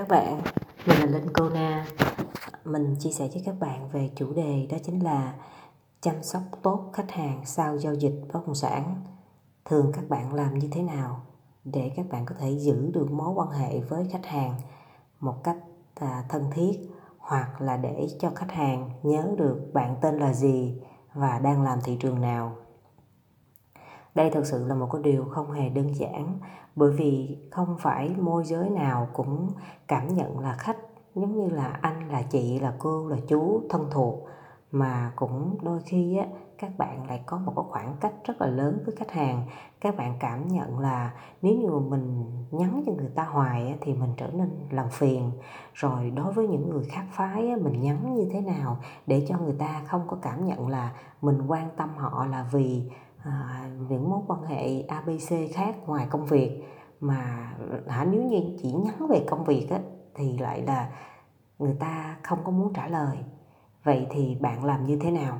các 0.00 0.08
bạn, 0.08 0.40
mình 0.86 0.98
là 0.98 1.06
Linh 1.06 1.32
Cô 1.34 1.48
Na. 1.48 1.86
Mình 2.64 2.96
chia 2.98 3.10
sẻ 3.10 3.28
với 3.32 3.42
các 3.46 3.54
bạn 3.60 3.88
về 3.88 4.10
chủ 4.16 4.32
đề 4.32 4.66
đó 4.70 4.76
chính 4.84 5.04
là 5.04 5.34
chăm 6.00 6.22
sóc 6.22 6.42
tốt 6.62 6.90
khách 6.92 7.10
hàng 7.10 7.42
sau 7.44 7.78
giao 7.78 7.94
dịch 7.94 8.14
bất 8.32 8.40
động 8.46 8.54
sản. 8.54 8.94
Thường 9.64 9.92
các 9.94 10.08
bạn 10.08 10.34
làm 10.34 10.58
như 10.58 10.68
thế 10.72 10.82
nào 10.82 11.20
để 11.64 11.90
các 11.96 12.06
bạn 12.10 12.26
có 12.26 12.34
thể 12.38 12.50
giữ 12.58 12.90
được 12.94 13.10
mối 13.10 13.32
quan 13.34 13.50
hệ 13.50 13.80
với 13.80 14.08
khách 14.12 14.26
hàng 14.26 14.54
một 15.20 15.44
cách 15.44 15.56
à, 15.94 16.24
thân 16.28 16.50
thiết 16.54 16.72
hoặc 17.18 17.60
là 17.60 17.76
để 17.76 18.08
cho 18.20 18.30
khách 18.34 18.52
hàng 18.52 18.90
nhớ 19.02 19.28
được 19.38 19.70
bạn 19.72 19.96
tên 20.00 20.18
là 20.18 20.32
gì 20.32 20.80
và 21.14 21.38
đang 21.38 21.62
làm 21.62 21.78
thị 21.84 21.96
trường 22.00 22.20
nào 22.20 22.56
đây 24.14 24.30
thực 24.30 24.46
sự 24.46 24.66
là 24.66 24.74
một 24.74 24.88
cái 24.92 25.02
điều 25.02 25.24
không 25.24 25.52
hề 25.52 25.68
đơn 25.68 25.94
giản 25.94 26.38
bởi 26.76 26.92
vì 26.92 27.38
không 27.50 27.76
phải 27.80 28.14
môi 28.18 28.44
giới 28.44 28.70
nào 28.70 29.08
cũng 29.12 29.48
cảm 29.88 30.14
nhận 30.14 30.38
là 30.38 30.52
khách. 30.52 30.76
Giống 31.14 31.36
như 31.36 31.48
là 31.48 31.78
anh 31.82 32.10
là 32.10 32.22
chị 32.22 32.58
là 32.58 32.74
cô 32.78 33.08
là 33.08 33.16
chú 33.28 33.62
thân 33.70 33.86
thuộc. 33.90 34.26
Mà 34.72 35.12
cũng 35.16 35.58
đôi 35.62 35.80
khi 35.86 36.16
á, 36.16 36.26
các 36.58 36.78
bạn 36.78 37.06
lại 37.06 37.22
có 37.26 37.38
một 37.38 37.52
cái 37.56 37.64
khoảng 37.68 37.96
cách 38.00 38.12
rất 38.24 38.40
là 38.40 38.46
lớn 38.46 38.82
với 38.86 38.96
khách 38.96 39.10
hàng. 39.10 39.46
Các 39.80 39.96
bạn 39.96 40.14
cảm 40.20 40.48
nhận 40.48 40.78
là 40.78 41.14
nếu 41.42 41.54
như 41.54 41.70
mà 41.70 41.78
mình 41.88 42.24
nhắn 42.50 42.82
cho 42.86 42.92
người 42.92 43.10
ta 43.14 43.24
hoài 43.24 43.68
á, 43.68 43.74
thì 43.80 43.94
mình 43.94 44.10
trở 44.16 44.26
nên 44.32 44.50
làm 44.70 44.86
phiền. 44.90 45.32
Rồi 45.74 46.10
đối 46.10 46.32
với 46.32 46.48
những 46.48 46.70
người 46.70 46.84
khác 46.84 47.04
phái 47.12 47.48
á, 47.48 47.56
mình 47.60 47.80
nhắn 47.80 48.14
như 48.14 48.28
thế 48.32 48.40
nào 48.40 48.78
để 49.06 49.26
cho 49.28 49.38
người 49.38 49.56
ta 49.58 49.82
không 49.86 50.02
có 50.08 50.16
cảm 50.22 50.46
nhận 50.46 50.68
là 50.68 50.92
mình 51.22 51.42
quan 51.48 51.68
tâm 51.76 51.88
họ 51.96 52.26
là 52.26 52.46
vì 52.52 52.90
à, 53.24 53.68
những 53.88 54.10
mối 54.10 54.20
quan 54.26 54.42
hệ 54.42 54.80
abc 54.80 55.54
khác 55.54 55.74
ngoài 55.86 56.06
công 56.10 56.26
việc. 56.26 56.62
Mà 57.00 57.52
hả 57.88 58.04
nếu 58.04 58.22
như 58.22 58.40
chỉ 58.62 58.72
nhắn 58.72 59.06
về 59.08 59.24
công 59.28 59.44
việc 59.44 59.66
á, 59.70 59.80
thì 60.14 60.38
lại 60.38 60.62
là 60.62 60.88
người 61.58 61.76
ta 61.80 62.16
không 62.22 62.38
có 62.44 62.50
muốn 62.50 62.72
trả 62.72 62.88
lời. 62.88 63.18
Vậy 63.84 64.06
thì 64.10 64.36
bạn 64.40 64.64
làm 64.64 64.86
như 64.86 64.98
thế 65.00 65.10
nào? 65.10 65.38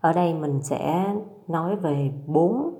Ở 0.00 0.12
đây 0.12 0.34
mình 0.34 0.62
sẽ 0.62 1.14
nói 1.48 1.76
về 1.76 2.12
bốn 2.26 2.78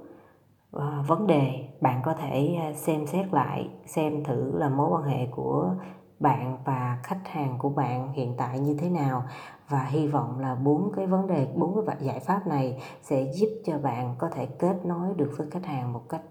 ờ, 0.70 1.04
vấn 1.06 1.26
đề 1.26 1.68
bạn 1.80 2.00
có 2.04 2.14
thể 2.14 2.56
ờ, 2.66 2.72
xem 2.72 3.06
xét 3.06 3.34
lại 3.34 3.68
xem 3.86 4.24
thử 4.24 4.58
là 4.58 4.68
mối 4.68 4.90
quan 4.90 5.02
hệ 5.02 5.26
của 5.26 5.74
bạn 6.20 6.58
và 6.64 6.98
khách 7.02 7.28
hàng 7.28 7.58
của 7.58 7.68
bạn 7.68 8.12
hiện 8.12 8.34
tại 8.36 8.60
như 8.60 8.76
thế 8.78 8.90
nào? 8.90 9.24
Và 9.68 9.84
hy 9.84 10.06
vọng 10.06 10.38
là 10.38 10.54
bốn 10.54 10.92
cái 10.96 11.06
vấn 11.06 11.26
đề, 11.26 11.52
bốn 11.56 11.86
cái 11.86 11.96
giải 12.00 12.20
pháp 12.20 12.46
này 12.46 12.82
sẽ 13.02 13.32
giúp 13.32 13.48
cho 13.64 13.78
bạn 13.78 14.14
có 14.18 14.28
thể 14.28 14.46
kết 14.46 14.76
nối 14.84 15.14
được 15.14 15.32
với 15.36 15.50
khách 15.50 15.66
hàng 15.66 15.92
một 15.92 16.02
cách 16.08 16.22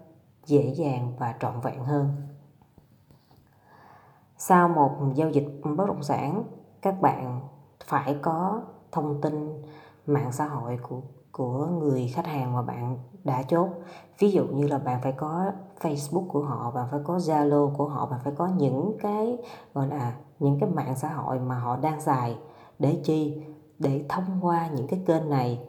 dễ 0.46 0.74
dàng 0.74 1.12
và 1.18 1.34
trọn 1.40 1.60
vẹn 1.60 1.84
hơn. 1.84 2.22
Sau 4.36 4.68
một 4.68 4.90
giao 5.14 5.30
dịch 5.30 5.60
bất 5.76 5.86
động 5.86 6.02
sản, 6.02 6.44
các 6.82 7.00
bạn 7.00 7.40
phải 7.84 8.16
có 8.22 8.62
thông 8.92 9.20
tin 9.20 9.62
mạng 10.06 10.32
xã 10.32 10.44
hội 10.44 10.78
của 10.82 11.00
của 11.38 11.66
người 11.66 12.08
khách 12.08 12.26
hàng 12.26 12.52
mà 12.52 12.62
bạn 12.62 12.98
đã 13.24 13.42
chốt. 13.42 13.68
Ví 14.18 14.30
dụ 14.30 14.44
như 14.44 14.66
là 14.66 14.78
bạn 14.78 15.00
phải 15.02 15.12
có 15.12 15.52
Facebook 15.80 16.26
của 16.28 16.42
họ, 16.42 16.70
bạn 16.70 16.86
phải 16.90 17.00
có 17.04 17.16
Zalo 17.16 17.76
của 17.76 17.88
họ, 17.88 18.06
bạn 18.06 18.20
phải 18.24 18.32
có 18.36 18.48
những 18.56 18.96
cái, 19.00 19.38
gọi 19.74 19.88
là, 19.88 20.16
những 20.38 20.60
cái 20.60 20.70
mạng 20.70 20.94
xã 20.96 21.08
hội 21.08 21.38
mà 21.38 21.58
họ 21.58 21.76
đang 21.76 22.00
xài 22.00 22.38
để 22.78 23.00
chi? 23.04 23.42
Để 23.78 24.04
thông 24.08 24.38
qua 24.40 24.68
những 24.74 24.86
cái 24.86 25.02
kênh 25.06 25.30
này 25.30 25.68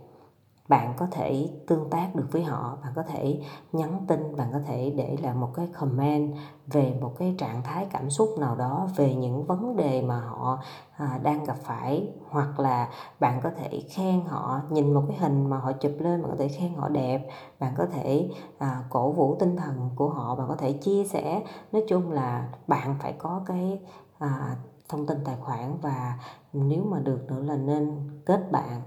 bạn 0.70 0.94
có 0.98 1.08
thể 1.12 1.50
tương 1.68 1.90
tác 1.90 2.16
được 2.16 2.28
với 2.32 2.44
họ 2.44 2.78
bạn 2.84 2.94
có 2.96 3.04
thể 3.04 3.42
nhắn 3.72 4.06
tin 4.08 4.36
bạn 4.36 4.50
có 4.54 4.60
thể 4.68 4.94
để 4.98 5.18
lại 5.22 5.34
một 5.34 5.50
cái 5.54 5.68
comment 5.80 6.36
về 6.68 6.98
một 7.02 7.12
cái 7.20 7.36
trạng 7.38 7.64
thái 7.64 7.88
cảm 7.92 8.10
xúc 8.10 8.30
nào 8.40 8.56
đó 8.56 8.88
về 8.96 9.16
những 9.16 9.46
vấn 9.46 9.76
đề 9.76 10.02
mà 10.02 10.20
họ 10.20 10.60
à, 11.00 11.20
đang 11.24 11.44
gặp 11.44 11.56
phải. 11.64 12.14
Hoặc 12.30 12.60
là 12.60 12.90
bạn 13.20 13.40
có 13.44 13.52
thể 13.58 13.84
khen 13.90 14.22
họ 14.26 14.62
nhìn 14.70 14.94
một 14.94 15.04
cái 15.08 15.18
hình 15.18 15.50
mà 15.50 15.58
họ 15.58 15.72
chụp 15.72 15.92
lên 16.00 16.22
bạn 16.22 16.32
có 16.32 16.38
thể 16.38 16.48
khen 16.48 16.74
họ 16.74 16.90
đẹp. 16.90 17.28
Bạn 17.60 17.74
có 17.78 17.86
thể 17.86 18.30
à, 18.58 18.84
cổ 18.90 19.12
vũ 19.12 19.36
tinh 19.40 19.58
thần 19.58 19.90
của 19.96 20.10
họ 20.10 20.36
bạn 20.36 20.48
có 20.48 20.56
thể 20.56 20.74
chia 20.74 21.04
sẻ. 21.04 21.44
Nói 21.72 21.84
chung 21.88 22.12
là 22.12 22.50
bạn 22.68 22.96
phải 23.00 23.14
có 23.18 23.42
cái 23.46 23.80
à, 24.20 24.56
thông 24.90 25.08
tin 25.08 25.18
tài 25.26 25.36
khoản 25.42 25.78
và 25.82 26.20
nếu 26.54 26.84
mà 26.84 27.00
được 27.00 27.26
nữa 27.28 27.44
là 27.44 27.56
nên 27.56 28.10
kết 28.26 28.52
bạn 28.52 28.82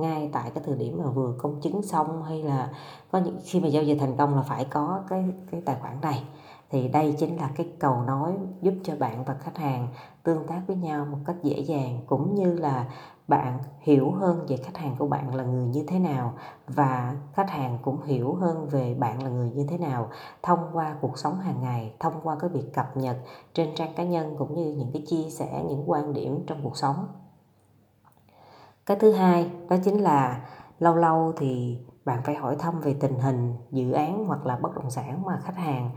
ngay 0.00 0.30
tại 0.32 0.50
cái 0.54 0.64
thời 0.66 0.76
điểm 0.76 0.98
mà 1.04 1.10
vừa 1.10 1.34
công 1.38 1.60
chứng 1.60 1.82
xong 1.82 2.22
hay 2.22 2.42
là 2.42 2.70
có 3.10 3.18
những, 3.18 3.38
khi 3.44 3.60
mà 3.60 3.68
giao 3.68 3.82
dịch 3.82 3.96
thành 4.00 4.16
công 4.16 4.34
là 4.34 4.42
phải 4.42 4.64
có 4.64 5.02
cái 5.08 5.24
cái 5.50 5.60
tài 5.60 5.76
khoản 5.80 6.00
này. 6.00 6.24
Thì 6.70 6.88
đây 6.88 7.14
chính 7.18 7.36
là 7.36 7.50
cái 7.56 7.68
cầu 7.78 8.02
nối 8.02 8.32
giúp 8.62 8.74
cho 8.84 8.96
bạn 8.96 9.24
và 9.24 9.34
khách 9.34 9.58
hàng 9.58 9.88
tương 10.22 10.46
tác 10.46 10.62
với 10.66 10.76
nhau 10.76 11.06
một 11.10 11.18
cách 11.26 11.36
dễ 11.42 11.60
dàng, 11.60 12.00
cũng 12.06 12.34
như 12.34 12.54
là 12.54 12.86
bạn 13.28 13.58
hiểu 13.80 14.10
hơn 14.10 14.46
về 14.48 14.56
khách 14.56 14.76
hàng 14.76 14.96
của 14.98 15.06
bạn 15.06 15.34
là 15.34 15.44
người 15.44 15.66
như 15.66 15.84
thế 15.88 15.98
nào 15.98 16.34
và 16.66 17.16
khách 17.32 17.50
hàng 17.50 17.78
cũng 17.82 18.02
hiểu 18.02 18.34
hơn 18.34 18.68
về 18.68 18.94
bạn 18.94 19.22
là 19.22 19.30
người 19.30 19.50
như 19.50 19.66
thế 19.68 19.78
nào 19.78 20.08
thông 20.42 20.58
qua 20.72 20.96
cuộc 21.00 21.18
sống 21.18 21.38
hàng 21.40 21.60
ngày, 21.60 21.94
thông 22.00 22.14
qua 22.22 22.36
cái 22.40 22.50
việc 22.50 22.74
cập 22.74 22.96
nhật 22.96 23.16
trên 23.54 23.74
trang 23.74 23.94
cá 23.96 24.04
nhân, 24.04 24.34
cũng 24.38 24.54
như 24.54 24.74
những 24.78 24.90
cái 24.92 25.02
chia 25.06 25.30
sẻ, 25.30 25.64
những 25.68 25.90
quan 25.90 26.12
điểm 26.12 26.44
trong 26.46 26.60
cuộc 26.62 26.76
sống 26.76 27.06
cái 28.90 28.98
thứ 28.98 29.12
hai 29.12 29.50
đó 29.68 29.76
chính 29.84 30.00
là 30.00 30.40
lâu 30.78 30.96
lâu 30.96 31.32
thì 31.36 31.78
bạn 32.04 32.22
phải 32.24 32.34
hỏi 32.34 32.56
thăm 32.58 32.80
về 32.80 32.96
tình 33.00 33.18
hình 33.18 33.54
dự 33.70 33.92
án 33.92 34.24
hoặc 34.26 34.46
là 34.46 34.56
bất 34.56 34.74
động 34.74 34.90
sản 34.90 35.22
mà 35.24 35.40
khách 35.42 35.56
hàng 35.56 35.90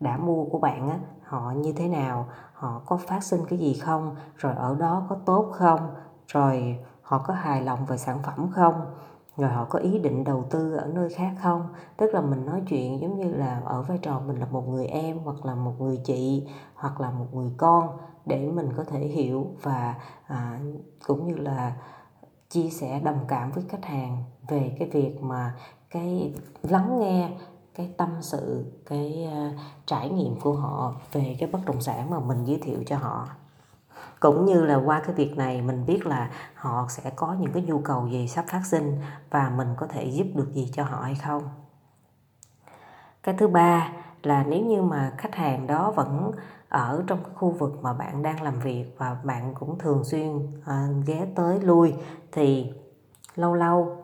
đã 0.00 0.16
mua 0.16 0.44
của 0.44 0.58
bạn 0.58 0.90
á 0.90 0.98
họ 1.24 1.52
như 1.56 1.72
thế 1.72 1.88
nào 1.88 2.28
họ 2.52 2.82
có 2.86 2.96
phát 2.96 3.24
sinh 3.24 3.40
cái 3.48 3.58
gì 3.58 3.74
không 3.74 4.16
rồi 4.36 4.54
ở 4.56 4.74
đó 4.74 5.06
có 5.08 5.16
tốt 5.26 5.50
không 5.52 5.80
rồi 6.26 6.78
họ 7.02 7.18
có 7.18 7.34
hài 7.34 7.62
lòng 7.62 7.86
về 7.86 7.96
sản 7.96 8.18
phẩm 8.22 8.50
không 8.54 8.74
rồi 9.36 9.50
họ 9.50 9.64
có 9.64 9.78
ý 9.78 9.98
định 9.98 10.24
đầu 10.24 10.44
tư 10.50 10.76
ở 10.76 10.86
nơi 10.86 11.08
khác 11.08 11.32
không. 11.42 11.68
Tức 11.96 12.14
là 12.14 12.20
mình 12.20 12.46
nói 12.46 12.62
chuyện 12.68 13.00
giống 13.00 13.18
như 13.18 13.34
là 13.34 13.62
ở 13.64 13.82
vai 13.82 13.98
trò 13.98 14.20
mình 14.20 14.36
là 14.36 14.46
một 14.46 14.68
người 14.68 14.86
em 14.86 15.18
hoặc 15.18 15.46
là 15.46 15.54
một 15.54 15.72
người 15.78 16.00
chị 16.04 16.48
hoặc 16.74 17.00
là 17.00 17.10
một 17.10 17.26
người 17.32 17.52
con 17.56 17.98
để 18.26 18.50
mình 18.50 18.68
có 18.76 18.84
thể 18.84 18.98
hiểu 18.98 19.46
và 19.62 19.94
à, 20.26 20.60
cũng 21.06 21.26
như 21.26 21.34
là 21.34 21.72
chia 22.50 22.70
sẻ 22.70 23.00
đồng 23.04 23.24
cảm 23.28 23.52
với 23.52 23.64
khách 23.68 23.84
hàng 23.84 24.24
về 24.48 24.76
cái 24.78 24.88
việc 24.88 25.22
mà 25.22 25.54
cái 25.90 26.34
lắng 26.62 27.00
nghe 27.00 27.30
cái 27.74 27.90
tâm 27.96 28.08
sự 28.20 28.72
cái 28.86 29.28
uh, 29.28 29.60
trải 29.86 30.10
nghiệm 30.10 30.40
của 30.40 30.52
họ 30.52 30.94
về 31.12 31.36
cái 31.40 31.48
bất 31.52 31.58
động 31.66 31.80
sản 31.80 32.10
mà 32.10 32.20
mình 32.20 32.44
giới 32.44 32.58
thiệu 32.62 32.78
cho 32.86 32.96
họ. 32.96 33.28
Cũng 34.20 34.44
như 34.44 34.64
là 34.64 34.76
qua 34.76 35.02
cái 35.06 35.14
việc 35.14 35.36
này 35.36 35.62
mình 35.62 35.86
biết 35.86 36.06
là 36.06 36.30
họ 36.54 36.86
sẽ 36.88 37.10
có 37.10 37.36
những 37.40 37.52
cái 37.52 37.62
nhu 37.62 37.78
cầu 37.78 38.08
gì 38.08 38.28
sắp 38.28 38.44
phát 38.48 38.62
sinh 38.66 39.00
và 39.30 39.50
mình 39.56 39.68
có 39.76 39.86
thể 39.86 40.04
giúp 40.04 40.26
được 40.34 40.54
gì 40.54 40.70
cho 40.72 40.84
họ 40.84 41.00
hay 41.02 41.14
không. 41.14 41.42
Cái 43.22 43.34
thứ 43.38 43.48
ba 43.48 43.92
là 44.22 44.44
nếu 44.48 44.64
như 44.64 44.82
mà 44.82 45.12
khách 45.18 45.34
hàng 45.34 45.66
đó 45.66 45.90
vẫn 45.90 46.32
ở 46.68 47.04
trong 47.06 47.24
cái 47.24 47.32
khu 47.34 47.50
vực 47.50 47.78
mà 47.82 47.92
bạn 47.92 48.22
đang 48.22 48.42
làm 48.42 48.58
việc 48.60 48.94
và 48.98 49.16
bạn 49.24 49.54
cũng 49.54 49.78
thường 49.78 50.04
xuyên 50.04 50.60
à, 50.66 50.88
ghé 51.06 51.26
tới 51.34 51.60
lui 51.60 51.94
thì 52.32 52.72
lâu 53.34 53.54
lâu 53.54 53.96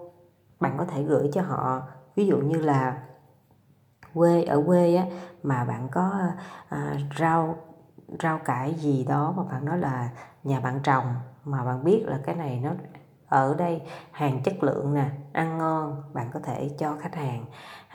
bạn 0.61 0.75
có 0.79 0.85
thể 0.85 1.03
gửi 1.03 1.31
cho 1.33 1.43
họ. 1.43 1.83
Ví 2.17 2.27
dụ 2.27 2.39
như 2.39 2.61
là 2.61 3.03
quê 4.15 4.45
ở 4.45 4.63
quê 4.67 4.97
á 4.97 5.07
mà 5.43 5.65
bạn 5.65 5.89
có 5.93 6.13
à, 6.69 6.97
rau 7.19 7.57
rau 8.23 8.39
cải 8.39 8.75
gì 8.75 9.05
đó 9.05 9.35
mà 9.37 9.43
bạn 9.43 9.65
nói 9.65 9.79
là 9.79 10.11
nhà 10.45 10.61
bạn 10.61 10.81
trồng 10.83 11.15
mà 11.45 11.65
bạn 11.65 11.85
biết 11.85 12.05
là 12.07 12.21
cái 12.25 12.35
này 12.35 12.61
nó 12.65 12.71
ở 13.29 13.55
đây 13.55 13.83
hàng 14.11 14.43
chất 14.43 14.63
lượng 14.63 14.95
nè 14.95 15.11
ăn 15.33 15.59
ngon 15.59 16.03
bạn 16.13 16.31
có 16.33 16.41
thể 16.41 16.71
cho 16.79 16.97
khách 17.01 17.15
hàng 17.15 17.45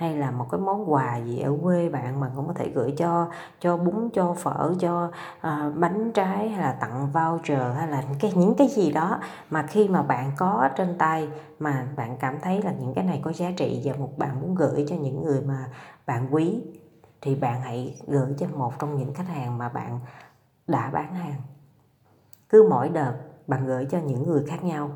hay 0.01 0.17
là 0.17 0.31
một 0.31 0.47
cái 0.51 0.59
món 0.59 0.91
quà 0.91 1.17
gì 1.17 1.39
ở 1.39 1.57
quê 1.63 1.89
bạn 1.89 2.19
mà 2.19 2.31
cũng 2.35 2.47
có 2.47 2.53
thể 2.53 2.69
gửi 2.69 2.93
cho 2.97 3.27
cho 3.59 3.77
bún 3.77 4.09
cho 4.13 4.33
phở 4.33 4.73
cho 4.79 5.11
uh, 5.37 5.75
bánh 5.75 6.11
trái 6.11 6.49
hay 6.49 6.61
là 6.61 6.71
tặng 6.71 7.11
voucher 7.11 7.75
hay 7.75 7.87
là 7.87 8.03
cái 8.19 8.33
những 8.35 8.55
cái 8.55 8.67
gì 8.67 8.91
đó 8.91 9.19
mà 9.49 9.67
khi 9.67 9.87
mà 9.87 10.01
bạn 10.01 10.31
có 10.37 10.69
trên 10.75 10.97
tay 10.97 11.29
mà 11.59 11.87
bạn 11.95 12.17
cảm 12.17 12.39
thấy 12.41 12.61
là 12.61 12.71
những 12.71 12.93
cái 12.93 13.03
này 13.03 13.21
có 13.23 13.31
giá 13.31 13.51
trị 13.57 13.81
và 13.83 13.93
một 13.93 14.17
bạn 14.17 14.41
muốn 14.41 14.55
gửi 14.55 14.85
cho 14.89 14.95
những 14.95 15.23
người 15.23 15.41
mà 15.41 15.65
bạn 16.05 16.27
quý 16.31 16.61
thì 17.21 17.35
bạn 17.35 17.61
hãy 17.61 17.95
gửi 18.07 18.33
cho 18.37 18.47
một 18.55 18.79
trong 18.79 18.97
những 18.97 19.13
khách 19.13 19.27
hàng 19.27 19.57
mà 19.57 19.69
bạn 19.69 19.99
đã 20.67 20.89
bán 20.93 21.15
hàng. 21.15 21.41
Cứ 22.49 22.67
mỗi 22.69 22.89
đợt 22.89 23.13
bạn 23.47 23.65
gửi 23.65 23.85
cho 23.85 23.99
những 23.99 24.29
người 24.29 24.43
khác 24.47 24.63
nhau 24.63 24.91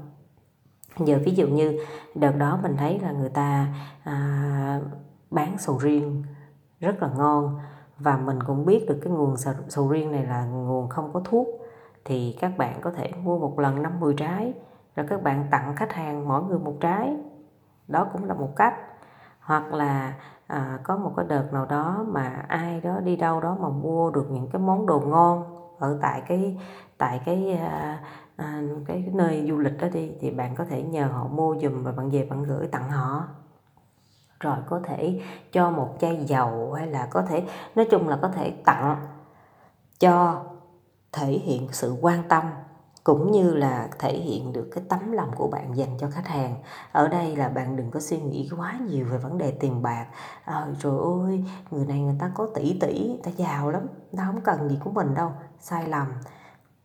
giờ 0.99 1.19
ví 1.25 1.31
dụ 1.31 1.47
như 1.47 1.79
đợt 2.15 2.31
đó 2.31 2.59
mình 2.63 2.77
thấy 2.77 2.99
là 2.99 3.11
người 3.11 3.29
ta 3.29 3.67
à, 4.03 4.79
bán 5.31 5.57
sầu 5.57 5.77
riêng 5.77 6.23
rất 6.79 7.01
là 7.01 7.09
ngon 7.17 7.59
và 7.99 8.17
mình 8.17 8.43
cũng 8.43 8.65
biết 8.65 8.85
được 8.87 8.99
cái 9.01 9.13
nguồn 9.13 9.35
sầu 9.67 9.89
riêng 9.89 10.11
này 10.11 10.23
là 10.23 10.45
nguồn 10.45 10.89
không 10.89 11.13
có 11.13 11.21
thuốc 11.25 11.47
thì 12.05 12.37
các 12.39 12.57
bạn 12.57 12.81
có 12.81 12.91
thể 12.91 13.11
mua 13.23 13.39
một 13.39 13.59
lần 13.59 13.81
50 13.81 14.13
trái 14.17 14.53
rồi 14.95 15.05
các 15.09 15.23
bạn 15.23 15.47
tặng 15.51 15.75
khách 15.75 15.93
hàng 15.93 16.27
mỗi 16.27 16.43
người 16.43 16.59
một 16.59 16.77
trái. 16.81 17.17
Đó 17.87 18.07
cũng 18.13 18.23
là 18.23 18.33
một 18.33 18.55
cách. 18.55 18.73
Hoặc 19.39 19.73
là 19.73 20.13
à, 20.47 20.79
có 20.83 20.97
một 20.97 21.13
cái 21.17 21.25
đợt 21.29 21.53
nào 21.53 21.65
đó 21.65 22.05
mà 22.07 22.45
ai 22.47 22.81
đó 22.81 22.99
đi 22.99 23.15
đâu 23.15 23.41
đó 23.41 23.57
mà 23.59 23.69
mua 23.69 24.11
được 24.11 24.31
những 24.31 24.49
cái 24.49 24.61
món 24.61 24.85
đồ 24.85 24.99
ngon 24.99 25.43
ở 25.79 25.97
tại 26.01 26.21
cái 26.27 26.57
tại 26.97 27.21
cái 27.25 27.51
à, 27.51 28.03
à, 28.35 28.61
cái 28.85 29.09
nơi 29.13 29.45
du 29.49 29.57
lịch 29.57 29.77
đó 29.79 29.87
đi 29.93 30.11
thì 30.21 30.31
bạn 30.31 30.55
có 30.55 30.65
thể 30.65 30.83
nhờ 30.83 31.07
họ 31.07 31.27
mua 31.27 31.55
giùm 31.61 31.83
và 31.83 31.91
bạn 31.91 32.09
về 32.09 32.27
bạn 32.29 32.43
gửi 32.43 32.67
tặng 32.67 32.89
họ. 32.89 33.27
Rồi 34.39 34.57
có 34.65 34.79
thể 34.83 35.21
cho 35.51 35.71
một 35.71 35.97
chai 35.99 36.25
dầu 36.25 36.73
hay 36.73 36.87
là 36.87 37.07
có 37.11 37.21
thể 37.21 37.43
nói 37.75 37.87
chung 37.91 38.07
là 38.07 38.19
có 38.21 38.27
thể 38.27 38.53
tặng 38.65 39.07
cho 39.99 40.43
thể 41.11 41.31
hiện 41.31 41.67
sự 41.71 41.97
quan 42.01 42.23
tâm 42.29 42.43
cũng 43.05 43.31
như 43.31 43.55
là 43.55 43.89
thể 43.99 44.17
hiện 44.17 44.53
được 44.53 44.69
cái 44.71 44.83
tấm 44.89 45.11
lòng 45.11 45.31
của 45.35 45.47
bạn 45.47 45.77
dành 45.77 45.97
cho 45.99 46.09
khách 46.09 46.27
hàng. 46.27 46.55
Ở 46.91 47.07
đây 47.07 47.35
là 47.35 47.49
bạn 47.49 47.75
đừng 47.75 47.91
có 47.91 47.99
suy 47.99 48.19
nghĩ 48.21 48.49
quá 48.57 48.79
nhiều 48.87 49.05
về 49.05 49.17
vấn 49.17 49.37
đề 49.37 49.51
tiền 49.51 49.81
bạc. 49.81 50.07
Ờ, 50.45 50.53
à, 50.53 50.67
rồi 50.79 50.99
ôi 50.99 51.43
người 51.71 51.85
này 51.85 51.99
người 51.99 52.15
ta 52.19 52.31
có 52.35 52.47
tỷ 52.55 52.79
tỷ 52.79 53.17
ta 53.23 53.31
giàu 53.31 53.71
lắm 53.71 53.87
ta 54.17 54.25
không 54.25 54.41
cần 54.41 54.69
gì 54.69 54.77
của 54.83 54.91
mình 54.91 55.13
đâu 55.13 55.31
sai 55.59 55.87
lầm. 55.87 56.07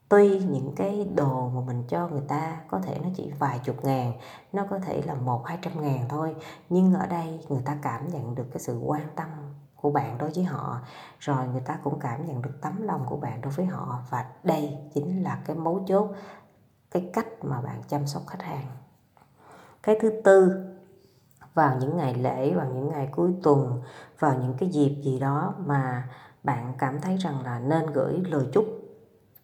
Tuy 0.09 0.39
những 0.39 0.73
cái 0.77 1.09
đồ 1.15 1.49
mà 1.49 1.61
mình 1.67 1.85
cho 1.89 2.09
người 2.09 2.23
ta 2.29 2.61
có 2.69 2.81
thể 2.81 2.99
nó 3.03 3.09
chỉ 3.15 3.33
vài 3.39 3.61
chục 3.65 3.85
ngàn 3.85 4.13
nó 4.53 4.67
có 4.71 4.79
thể 4.79 5.03
là 5.07 5.15
một 5.15 5.47
hai 5.47 5.59
trăm 5.63 5.83
ngàn 5.83 6.05
thôi 6.09 6.35
nhưng 6.69 6.95
ở 6.95 7.07
đây 7.07 7.41
người 7.49 7.63
ta 7.65 7.77
cảm 7.83 8.09
nhận 8.09 8.35
được 8.35 8.47
cái 8.53 8.61
sự 8.61 8.79
quan 8.79 9.07
tâm 9.17 9.29
của 9.81 9.91
bạn 9.91 10.19
đối 10.19 10.31
với 10.31 10.45
họ. 10.45 10.81
Rồi 11.19 11.49
người 11.49 11.61
ta 11.61 11.79
cũng 11.83 11.99
cảm 12.01 12.27
nhận 12.27 12.43
được 12.43 12.61
tấm 12.61 12.83
lòng 12.83 13.05
của 13.07 13.17
bạn 13.17 13.41
đối 13.41 13.53
với 13.53 13.67
họ. 13.67 13.99
Và 14.11 14.27
đây 14.43 14.79
chính 14.95 15.23
là 15.23 15.39
cái 15.45 15.57
mấu 15.57 15.85
chốt, 15.89 16.11
cái 16.91 17.11
cách 17.13 17.27
mà 17.43 17.61
bạn 17.61 17.83
chăm 17.89 18.07
sóc 18.07 18.23
khách 18.27 18.43
hàng. 18.43 18.67
Cái 19.83 19.99
thứ 20.01 20.21
tư, 20.25 20.67
vào 21.55 21.77
những 21.81 21.97
ngày 21.97 22.15
lễ, 22.15 22.55
vào 22.55 22.67
những 22.67 22.89
ngày 22.89 23.09
cuối 23.13 23.35
tuần, 23.43 23.83
vào 24.19 24.39
những 24.39 24.55
cái 24.59 24.69
dịp 24.69 25.01
gì 25.05 25.19
đó 25.19 25.55
mà 25.59 26.09
bạn 26.43 26.75
cảm 26.79 27.01
thấy 27.01 27.17
rằng 27.17 27.45
là 27.45 27.59
nên 27.59 27.87
gửi 27.87 28.23
lời 28.29 28.47
chúc, 28.53 28.65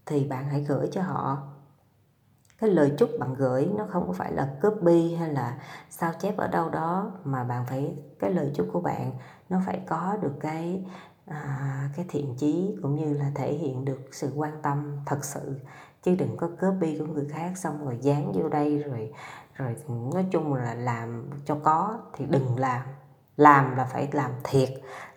thì 0.06 0.24
bạn 0.24 0.44
hãy 0.48 0.60
gửi 0.60 0.88
cho 0.92 1.02
họ 1.02 1.38
cái 2.58 2.70
lời 2.70 2.92
chúc 2.98 3.10
bạn 3.18 3.34
gửi 3.34 3.68
nó 3.76 3.86
không 3.90 4.12
phải 4.12 4.32
là 4.32 4.54
copy 4.62 5.14
hay 5.14 5.32
là 5.32 5.58
sao 5.90 6.12
chép 6.20 6.36
ở 6.36 6.48
đâu 6.48 6.70
đó 6.70 7.12
mà 7.24 7.44
bạn 7.44 7.64
phải 7.66 7.96
cái 8.18 8.30
lời 8.30 8.50
chúc 8.54 8.68
của 8.72 8.80
bạn 8.80 9.12
nó 9.48 9.60
phải 9.66 9.80
có 9.86 10.16
được 10.22 10.34
cái 10.40 10.84
à, 11.26 11.88
cái 11.96 12.06
thiện 12.08 12.34
chí 12.38 12.76
cũng 12.82 12.94
như 12.94 13.12
là 13.12 13.30
thể 13.34 13.52
hiện 13.52 13.84
được 13.84 14.00
sự 14.12 14.32
quan 14.36 14.62
tâm 14.62 14.98
thật 15.06 15.24
sự. 15.24 15.60
Chứ 16.02 16.14
đừng 16.18 16.36
có 16.36 16.48
copy 16.48 16.98
của 16.98 17.06
người 17.06 17.26
khác 17.28 17.52
xong 17.56 17.84
rồi 17.84 17.98
dán 18.00 18.32
vô 18.32 18.48
đây 18.48 18.78
rồi 18.78 19.12
rồi 19.54 19.76
nói 19.88 20.26
chung 20.30 20.54
là 20.54 20.74
làm 20.74 21.30
cho 21.44 21.58
có 21.64 21.98
thì 22.12 22.26
đừng 22.26 22.58
làm 22.58 22.82
làm 23.36 23.76
là 23.76 23.84
phải 23.84 24.08
làm 24.12 24.30
thiệt. 24.44 24.68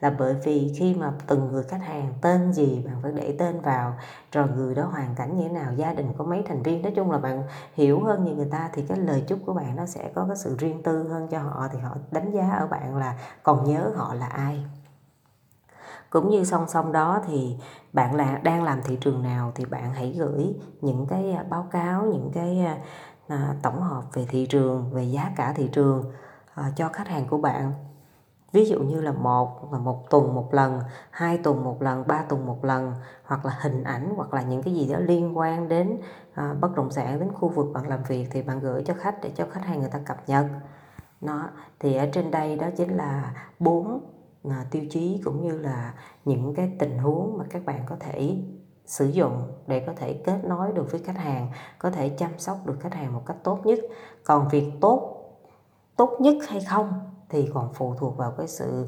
Là 0.01 0.15
bởi 0.19 0.35
vì 0.43 0.73
khi 0.77 0.93
mà 0.93 1.11
từng 1.27 1.51
người 1.51 1.63
khách 1.63 1.81
hàng 1.81 2.13
tên 2.21 2.53
gì 2.53 2.83
bạn 2.85 2.95
phải 3.03 3.11
để 3.11 3.35
tên 3.39 3.61
vào 3.61 3.93
rồi 4.31 4.47
người 4.55 4.75
đó 4.75 4.85
hoàn 4.85 5.15
cảnh 5.15 5.37
như 5.37 5.43
thế 5.43 5.49
nào 5.49 5.73
gia 5.75 5.93
đình 5.93 6.13
có 6.17 6.23
mấy 6.23 6.43
thành 6.47 6.63
viên 6.63 6.81
nói 6.81 6.91
chung 6.95 7.11
là 7.11 7.17
bạn 7.17 7.43
hiểu 7.73 8.03
hơn 8.03 8.25
như 8.25 8.35
người 8.35 8.49
ta 8.51 8.69
thì 8.73 8.85
cái 8.87 8.97
lời 8.97 9.23
chúc 9.27 9.39
của 9.45 9.53
bạn 9.53 9.75
nó 9.75 9.85
sẽ 9.85 10.11
có 10.15 10.25
cái 10.27 10.37
sự 10.37 10.55
riêng 10.59 10.83
tư 10.83 11.07
hơn 11.09 11.27
cho 11.27 11.39
họ 11.39 11.67
thì 11.71 11.79
họ 11.79 11.95
đánh 12.11 12.31
giá 12.31 12.51
ở 12.51 12.67
bạn 12.67 12.97
là 12.97 13.15
còn 13.43 13.63
nhớ 13.63 13.91
họ 13.95 14.13
là 14.13 14.27
ai. 14.27 14.65
Cũng 16.09 16.29
như 16.29 16.43
song 16.43 16.67
song 16.67 16.91
đó 16.91 17.21
thì 17.27 17.57
bạn 17.93 18.15
là 18.15 18.39
đang 18.43 18.63
làm 18.63 18.81
thị 18.83 18.97
trường 19.01 19.23
nào 19.23 19.51
thì 19.55 19.65
bạn 19.65 19.93
hãy 19.93 20.15
gửi 20.17 20.55
những 20.81 21.05
cái 21.09 21.31
à, 21.31 21.45
báo 21.49 21.67
cáo 21.71 22.05
những 22.05 22.31
cái 22.33 22.59
à, 22.59 22.77
à, 23.27 23.55
tổng 23.61 23.81
hợp 23.81 24.03
về 24.13 24.25
thị 24.29 24.45
trường 24.45 24.91
về 24.93 25.03
giá 25.03 25.31
cả 25.35 25.53
thị 25.55 25.69
trường 25.71 26.11
à, 26.55 26.71
cho 26.75 26.89
khách 26.89 27.07
hàng 27.07 27.27
của 27.27 27.37
bạn 27.37 27.73
ví 28.51 28.65
dụ 28.65 28.79
như 28.79 29.01
là 29.01 29.11
một 29.11 29.73
là 29.73 29.79
một 29.79 30.09
tuần 30.09 30.35
một 30.35 30.53
lần 30.53 30.79
hai 31.09 31.37
tuần 31.37 31.63
một 31.63 31.81
lần 31.81 32.07
ba 32.07 32.23
tuần 32.29 32.45
một 32.45 32.65
lần 32.65 32.93
hoặc 33.23 33.45
là 33.45 33.57
hình 33.61 33.83
ảnh 33.83 34.13
hoặc 34.15 34.33
là 34.33 34.41
những 34.41 34.63
cái 34.63 34.73
gì 34.73 34.93
đó 34.93 34.99
liên 34.99 35.37
quan 35.37 35.67
đến 35.67 35.97
à, 36.33 36.55
bất 36.61 36.75
động 36.75 36.91
sản 36.91 37.19
đến 37.19 37.31
khu 37.33 37.49
vực 37.49 37.67
bạn 37.73 37.87
làm 37.87 38.03
việc 38.03 38.27
thì 38.31 38.41
bạn 38.41 38.59
gửi 38.59 38.83
cho 38.85 38.93
khách 38.93 39.21
để 39.21 39.31
cho 39.35 39.45
khách 39.51 39.65
hàng 39.65 39.79
người 39.79 39.89
ta 39.89 39.99
cập 40.05 40.17
nhật. 40.29 40.45
Nó 41.21 41.49
thì 41.79 41.95
ở 41.95 42.09
trên 42.13 42.31
đây 42.31 42.55
đó 42.55 42.67
chính 42.77 42.97
là 42.97 43.33
bốn 43.59 44.01
à, 44.49 44.65
tiêu 44.71 44.83
chí 44.89 45.21
cũng 45.25 45.41
như 45.41 45.57
là 45.57 45.93
những 46.25 46.53
cái 46.55 46.75
tình 46.79 46.97
huống 46.97 47.37
mà 47.37 47.45
các 47.49 47.65
bạn 47.65 47.83
có 47.89 47.95
thể 47.99 48.35
sử 48.85 49.05
dụng 49.05 49.51
để 49.67 49.79
có 49.87 49.93
thể 49.95 50.13
kết 50.25 50.39
nối 50.45 50.71
được 50.71 50.91
với 50.91 51.01
khách 51.03 51.17
hàng 51.17 51.51
có 51.79 51.91
thể 51.91 52.09
chăm 52.09 52.39
sóc 52.39 52.57
được 52.65 52.77
khách 52.79 52.93
hàng 52.93 53.13
một 53.13 53.21
cách 53.25 53.37
tốt 53.43 53.59
nhất. 53.65 53.79
Còn 54.23 54.47
việc 54.47 54.71
tốt 54.81 55.15
tốt 55.95 56.17
nhất 56.19 56.35
hay 56.47 56.61
không 56.61 57.09
thì 57.29 57.49
còn 57.53 57.73
phụ 57.73 57.95
thuộc 57.99 58.17
vào 58.17 58.31
cái 58.31 58.47
sự 58.47 58.87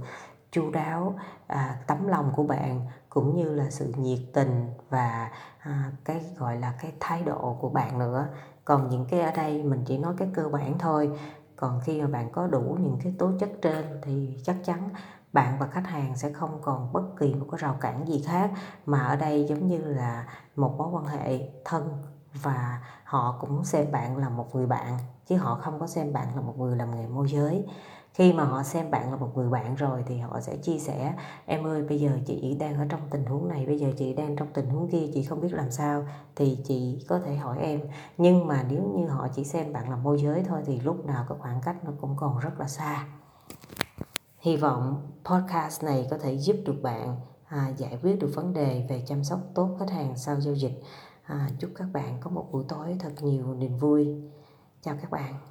chu 0.51 0.71
đáo 0.71 1.15
à, 1.47 1.81
tấm 1.87 2.07
lòng 2.07 2.31
của 2.35 2.43
bạn 2.43 2.81
cũng 3.09 3.35
như 3.35 3.53
là 3.55 3.69
sự 3.69 3.93
nhiệt 3.97 4.19
tình 4.33 4.69
và 4.89 5.31
à, 5.59 5.91
cái 6.05 6.25
gọi 6.37 6.57
là 6.57 6.73
cái 6.81 6.93
thái 6.99 7.23
độ 7.23 7.57
của 7.61 7.69
bạn 7.69 7.99
nữa. 7.99 8.27
Còn 8.65 8.89
những 8.89 9.05
cái 9.05 9.21
ở 9.21 9.31
đây 9.31 9.63
mình 9.63 9.83
chỉ 9.85 9.97
nói 9.97 10.13
cái 10.17 10.27
cơ 10.33 10.49
bản 10.49 10.79
thôi. 10.79 11.19
Còn 11.55 11.81
khi 11.83 12.01
mà 12.01 12.07
bạn 12.07 12.31
có 12.31 12.47
đủ 12.47 12.77
những 12.79 12.97
cái 13.03 13.13
tố 13.19 13.31
chất 13.39 13.49
trên 13.61 13.85
thì 14.01 14.37
chắc 14.43 14.55
chắn 14.63 14.89
bạn 15.33 15.57
và 15.59 15.67
khách 15.67 15.87
hàng 15.87 16.15
sẽ 16.15 16.31
không 16.33 16.59
còn 16.61 16.93
bất 16.93 17.03
kỳ 17.19 17.33
một 17.33 17.45
cái 17.51 17.57
rào 17.61 17.77
cản 17.81 18.07
gì 18.07 18.23
khác. 18.27 18.51
Mà 18.85 18.99
ở 18.99 19.15
đây 19.15 19.45
giống 19.49 19.67
như 19.67 19.77
là 19.77 20.25
một 20.55 20.75
mối 20.77 20.87
quan 20.91 21.05
hệ 21.05 21.49
thân 21.65 22.03
và 22.33 22.81
họ 23.03 23.37
cũng 23.41 23.63
xem 23.63 23.91
bạn 23.91 24.17
là 24.17 24.29
một 24.29 24.55
người 24.55 24.65
bạn 24.65 24.97
chứ 25.27 25.35
họ 25.35 25.55
không 25.55 25.79
có 25.79 25.87
xem 25.87 26.13
bạn 26.13 26.35
là 26.35 26.41
một 26.41 26.53
người 26.57 26.75
làm 26.75 26.95
nghề 26.95 27.07
môi 27.07 27.27
giới. 27.29 27.65
Khi 28.13 28.33
mà 28.33 28.43
họ 28.43 28.63
xem 28.63 28.91
bạn 28.91 29.11
là 29.11 29.17
một 29.17 29.31
người 29.35 29.49
bạn 29.49 29.75
rồi 29.75 30.03
thì 30.07 30.17
họ 30.17 30.39
sẽ 30.39 30.57
chia 30.57 30.79
sẻ 30.79 31.13
em 31.45 31.67
ơi 31.67 31.83
bây 31.83 31.99
giờ 31.99 32.19
chị 32.25 32.57
đang 32.59 32.75
ở 32.75 32.85
trong 32.89 32.99
tình 33.09 33.25
huống 33.25 33.47
này 33.47 33.65
bây 33.65 33.79
giờ 33.79 33.91
chị 33.97 34.13
đang 34.13 34.35
trong 34.35 34.47
tình 34.53 34.69
huống 34.69 34.89
kia 34.89 35.07
chị 35.13 35.23
không 35.23 35.41
biết 35.41 35.53
làm 35.53 35.71
sao 35.71 36.05
thì 36.35 36.57
chị 36.63 37.05
có 37.09 37.19
thể 37.19 37.35
hỏi 37.35 37.57
em. 37.61 37.81
Nhưng 38.17 38.47
mà 38.47 38.65
nếu 38.69 38.83
như 38.83 39.07
họ 39.07 39.27
chỉ 39.35 39.43
xem 39.43 39.73
bạn 39.73 39.89
là 39.89 39.95
môi 39.95 40.21
giới 40.21 40.43
thôi 40.47 40.61
thì 40.65 40.79
lúc 40.79 41.05
nào 41.05 41.25
cái 41.29 41.37
khoảng 41.41 41.61
cách 41.61 41.75
nó 41.83 41.91
cũng 42.01 42.15
còn 42.17 42.39
rất 42.39 42.59
là 42.59 42.67
xa. 42.67 43.05
Hy 44.39 44.57
vọng 44.57 45.11
podcast 45.25 45.83
này 45.83 46.07
có 46.11 46.17
thể 46.17 46.37
giúp 46.37 46.55
được 46.65 46.75
bạn 46.81 47.15
à, 47.47 47.67
giải 47.77 47.97
quyết 48.01 48.19
được 48.19 48.31
vấn 48.35 48.53
đề 48.53 48.85
về 48.89 49.03
chăm 49.07 49.23
sóc 49.23 49.39
tốt 49.55 49.69
khách 49.79 49.89
hàng 49.89 50.17
sau 50.17 50.41
giao 50.41 50.55
dịch 50.55 50.83
à, 51.23 51.49
chúc 51.59 51.71
các 51.75 51.87
bạn 51.93 52.17
có 52.21 52.29
một 52.29 52.49
buổi 52.51 52.65
tối 52.67 52.95
thật 52.99 53.13
nhiều 53.21 53.53
niềm 53.53 53.77
vui. 53.77 54.07
Chào 54.81 54.97
các 55.01 55.11
bạn. 55.11 55.50